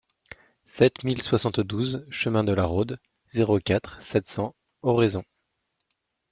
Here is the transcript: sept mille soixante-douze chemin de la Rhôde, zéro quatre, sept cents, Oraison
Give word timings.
sept 0.65 1.03
mille 1.03 1.21
soixante-douze 1.21 2.07
chemin 2.09 2.43
de 2.43 2.53
la 2.53 2.65
Rhôde, 2.65 2.97
zéro 3.29 3.59
quatre, 3.59 4.01
sept 4.01 4.27
cents, 4.27 4.55
Oraison 4.81 5.23